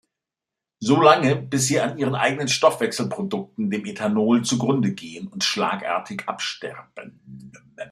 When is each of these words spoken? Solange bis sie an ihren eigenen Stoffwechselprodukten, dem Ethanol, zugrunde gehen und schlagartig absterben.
Solange 0.79 1.35
bis 1.35 1.67
sie 1.67 1.79
an 1.79 1.99
ihren 1.99 2.15
eigenen 2.15 2.47
Stoffwechselprodukten, 2.47 3.69
dem 3.69 3.85
Ethanol, 3.85 4.43
zugrunde 4.43 4.95
gehen 4.95 5.27
und 5.27 5.43
schlagartig 5.43 6.23
absterben. 6.27 7.19